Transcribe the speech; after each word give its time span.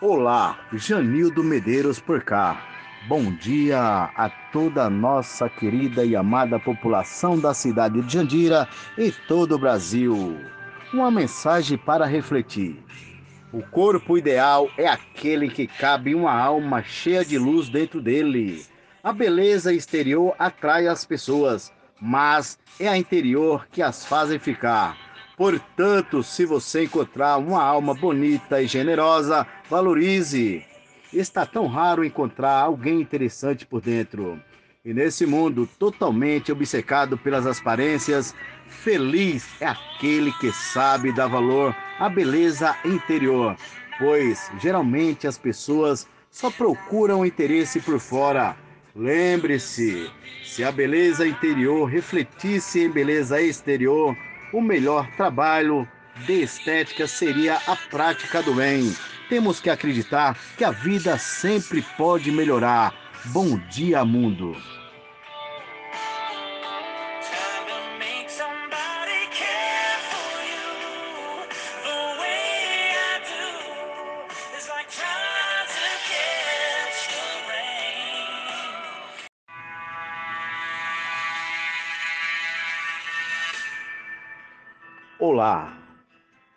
Olá, 0.00 0.56
Janildo 0.74 1.42
Medeiros 1.42 1.98
por 1.98 2.22
cá. 2.22 2.62
Bom 3.08 3.32
dia 3.32 3.80
a 4.14 4.30
toda 4.52 4.84
a 4.84 4.90
nossa 4.90 5.48
querida 5.48 6.04
e 6.04 6.14
amada 6.14 6.56
população 6.56 7.36
da 7.36 7.52
cidade 7.52 8.00
de 8.02 8.12
Jandira 8.12 8.68
e 8.96 9.10
todo 9.10 9.56
o 9.56 9.58
Brasil. 9.58 10.38
Uma 10.92 11.10
mensagem 11.10 11.76
para 11.76 12.06
refletir. 12.06 12.80
O 13.52 13.60
corpo 13.60 14.16
ideal 14.16 14.70
é 14.78 14.86
aquele 14.86 15.48
que 15.48 15.66
cabe 15.66 16.14
uma 16.14 16.32
alma 16.32 16.80
cheia 16.80 17.24
de 17.24 17.36
luz 17.36 17.68
dentro 17.68 18.00
dele. 18.00 18.64
A 19.02 19.12
beleza 19.12 19.74
exterior 19.74 20.32
atrai 20.38 20.86
as 20.86 21.04
pessoas, 21.04 21.72
mas 22.00 22.56
é 22.78 22.86
a 22.86 22.96
interior 22.96 23.66
que 23.68 23.82
as 23.82 24.06
fazem 24.06 24.38
ficar. 24.38 25.07
Portanto, 25.38 26.20
se 26.20 26.44
você 26.44 26.82
encontrar 26.82 27.36
uma 27.36 27.62
alma 27.62 27.94
bonita 27.94 28.60
e 28.60 28.66
generosa, 28.66 29.46
valorize. 29.70 30.64
Está 31.12 31.46
tão 31.46 31.68
raro 31.68 32.04
encontrar 32.04 32.60
alguém 32.60 33.00
interessante 33.00 33.64
por 33.64 33.80
dentro. 33.80 34.42
E 34.84 34.92
nesse 34.92 35.24
mundo 35.24 35.68
totalmente 35.78 36.50
obcecado 36.50 37.16
pelas 37.16 37.46
aparências, 37.46 38.34
feliz 38.66 39.48
é 39.60 39.66
aquele 39.66 40.32
que 40.32 40.50
sabe 40.50 41.12
dar 41.12 41.28
valor 41.28 41.74
à 42.00 42.08
beleza 42.08 42.76
interior, 42.84 43.56
pois 43.96 44.50
geralmente 44.60 45.28
as 45.28 45.38
pessoas 45.38 46.08
só 46.32 46.50
procuram 46.50 47.24
interesse 47.24 47.80
por 47.80 48.00
fora. 48.00 48.56
Lembre-se, 48.94 50.10
se 50.42 50.64
a 50.64 50.72
beleza 50.72 51.24
interior 51.24 51.84
refletisse 51.84 52.80
em 52.80 52.90
beleza 52.90 53.40
exterior, 53.40 54.16
o 54.52 54.60
melhor 54.60 55.10
trabalho 55.16 55.88
de 56.26 56.42
estética 56.42 57.06
seria 57.06 57.58
a 57.66 57.76
prática 57.76 58.42
do 58.42 58.54
bem. 58.54 58.94
Temos 59.28 59.60
que 59.60 59.70
acreditar 59.70 60.36
que 60.56 60.64
a 60.64 60.70
vida 60.70 61.18
sempre 61.18 61.82
pode 61.96 62.32
melhorar. 62.32 62.94
Bom 63.26 63.58
dia, 63.68 64.04
mundo! 64.04 64.56
Olá, 85.20 85.76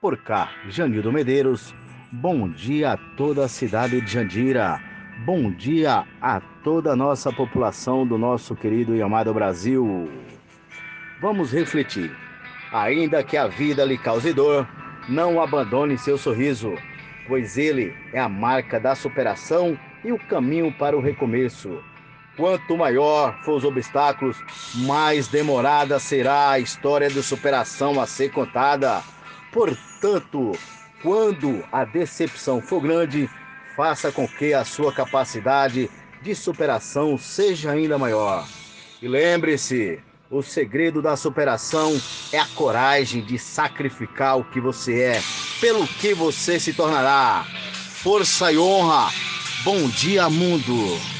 por 0.00 0.16
cá, 0.16 0.50
Janildo 0.68 1.12
Medeiros. 1.12 1.72
Bom 2.10 2.48
dia 2.48 2.94
a 2.94 2.96
toda 2.96 3.44
a 3.44 3.48
cidade 3.48 4.00
de 4.00 4.10
Jandira. 4.10 4.80
Bom 5.24 5.52
dia 5.52 6.04
a 6.20 6.40
toda 6.64 6.90
a 6.90 6.96
nossa 6.96 7.32
população 7.32 8.04
do 8.04 8.18
nosso 8.18 8.56
querido 8.56 8.96
e 8.96 9.00
amado 9.00 9.32
Brasil. 9.32 10.10
Vamos 11.20 11.52
refletir. 11.52 12.10
Ainda 12.72 13.22
que 13.22 13.36
a 13.36 13.46
vida 13.46 13.84
lhe 13.84 13.96
cause 13.96 14.32
dor, 14.32 14.68
não 15.08 15.40
abandone 15.40 15.96
seu 15.96 16.18
sorriso, 16.18 16.74
pois 17.28 17.56
ele 17.56 17.94
é 18.12 18.18
a 18.18 18.28
marca 18.28 18.80
da 18.80 18.96
superação 18.96 19.78
e 20.04 20.10
o 20.10 20.18
caminho 20.18 20.72
para 20.72 20.96
o 20.96 21.00
recomeço. 21.00 21.80
Quanto 22.38 22.76
maior 22.76 23.36
for 23.42 23.56
os 23.56 23.64
obstáculos, 23.64 24.36
mais 24.76 25.26
demorada 25.26 25.98
será 25.98 26.50
a 26.50 26.60
história 26.60 27.10
de 27.10 27.20
superação 27.20 28.00
a 28.00 28.06
ser 28.06 28.30
contada. 28.30 29.02
Portanto, 29.52 30.52
quando 31.02 31.64
a 31.72 31.84
decepção 31.84 32.62
for 32.62 32.80
grande, 32.80 33.28
faça 33.76 34.12
com 34.12 34.28
que 34.28 34.54
a 34.54 34.64
sua 34.64 34.92
capacidade 34.92 35.90
de 36.22 36.32
superação 36.32 37.18
seja 37.18 37.72
ainda 37.72 37.98
maior. 37.98 38.46
E 39.02 39.08
lembre-se, 39.08 39.98
o 40.30 40.40
segredo 40.40 41.02
da 41.02 41.16
superação 41.16 42.00
é 42.32 42.38
a 42.38 42.46
coragem 42.54 43.20
de 43.20 43.36
sacrificar 43.36 44.38
o 44.38 44.44
que 44.44 44.60
você 44.60 45.00
é, 45.00 45.22
pelo 45.60 45.88
que 45.88 46.14
você 46.14 46.60
se 46.60 46.72
tornará. 46.72 47.44
Força 48.00 48.52
e 48.52 48.58
honra. 48.58 49.10
Bom 49.64 49.88
dia, 49.88 50.30
mundo. 50.30 51.17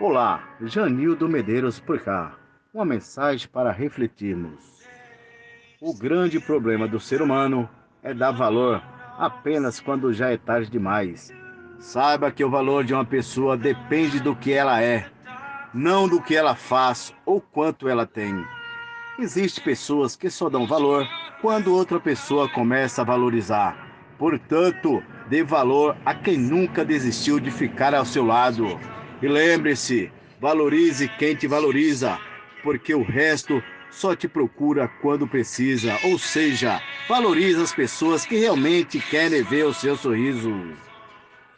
Olá, 0.00 0.44
Janildo 0.62 1.28
Medeiros 1.28 1.80
por 1.80 1.98
cá. 1.98 2.36
Uma 2.72 2.84
mensagem 2.84 3.48
para 3.48 3.72
refletirmos. 3.72 4.86
O 5.80 5.92
grande 5.92 6.38
problema 6.38 6.86
do 6.86 7.00
ser 7.00 7.20
humano 7.20 7.68
é 8.00 8.14
dar 8.14 8.30
valor 8.30 8.80
apenas 9.18 9.80
quando 9.80 10.12
já 10.12 10.30
é 10.30 10.36
tarde 10.36 10.70
demais. 10.70 11.32
Saiba 11.80 12.30
que 12.30 12.44
o 12.44 12.50
valor 12.50 12.84
de 12.84 12.94
uma 12.94 13.04
pessoa 13.04 13.56
depende 13.56 14.20
do 14.20 14.36
que 14.36 14.52
ela 14.52 14.80
é, 14.80 15.10
não 15.74 16.08
do 16.08 16.22
que 16.22 16.36
ela 16.36 16.54
faz 16.54 17.12
ou 17.26 17.40
quanto 17.40 17.88
ela 17.88 18.06
tem. 18.06 18.46
Existem 19.18 19.64
pessoas 19.64 20.14
que 20.14 20.30
só 20.30 20.48
dão 20.48 20.64
valor 20.64 21.08
quando 21.42 21.74
outra 21.74 21.98
pessoa 21.98 22.48
começa 22.48 23.02
a 23.02 23.04
valorizar. 23.04 23.76
Portanto, 24.16 25.02
dê 25.28 25.42
valor 25.42 25.96
a 26.06 26.14
quem 26.14 26.38
nunca 26.38 26.84
desistiu 26.84 27.40
de 27.40 27.50
ficar 27.50 27.92
ao 27.96 28.04
seu 28.04 28.24
lado. 28.24 28.78
E 29.20 29.26
lembre-se, 29.26 30.10
valorize 30.40 31.08
quem 31.18 31.34
te 31.34 31.48
valoriza, 31.48 32.20
porque 32.62 32.94
o 32.94 33.02
resto 33.02 33.60
só 33.90 34.14
te 34.14 34.28
procura 34.28 34.86
quando 35.02 35.26
precisa. 35.26 35.98
Ou 36.04 36.16
seja, 36.18 36.80
valorize 37.08 37.60
as 37.60 37.72
pessoas 37.72 38.24
que 38.24 38.36
realmente 38.36 39.00
querem 39.00 39.42
ver 39.42 39.66
o 39.66 39.74
seu 39.74 39.96
sorriso. 39.96 40.52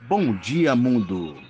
Bom 0.09 0.34
dia, 0.34 0.75
mundo! 0.75 1.50